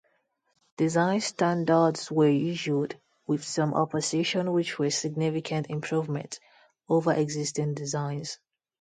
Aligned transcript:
Design 0.77 1.21
standards 1.21 2.09
were 2.11 2.27
issued, 2.27 2.99
with 3.27 3.43
some 3.43 3.75
opposition, 3.75 4.51
which 4.51 4.79
were 4.79 4.89
significant 4.89 5.67
improvements 5.69 6.39
over 6.89 7.13
existing 7.13 7.75
designs. 7.75 8.39